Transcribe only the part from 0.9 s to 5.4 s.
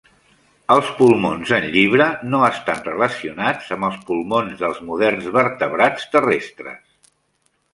pulmons en llibre no estan relacionats amb els pulmons dels moderns